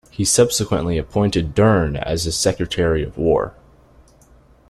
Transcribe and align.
He 0.09 0.25
subsequently 0.25 0.97
appointed 0.97 1.53
Dern 1.53 1.95
as 1.95 2.23
his 2.23 2.35
Secretary 2.35 3.03
of 3.03 3.19
War. 3.19 3.53